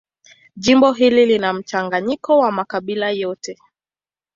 Jimbo 0.55 0.91
hili 0.91 1.25
lina 1.25 1.53
mchanganyiko 1.53 2.37
wa 2.39 2.51
makabila 2.51 3.11
yote. 3.11 3.57